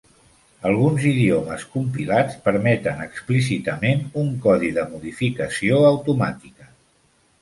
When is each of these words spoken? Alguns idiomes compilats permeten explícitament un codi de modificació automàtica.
Alguns 0.69 1.03
idiomes 1.09 1.65
compilats 1.75 2.39
permeten 2.49 3.03
explícitament 3.05 4.03
un 4.23 4.33
codi 4.47 4.73
de 4.79 4.87
modificació 4.95 5.83
automàtica. 5.95 6.71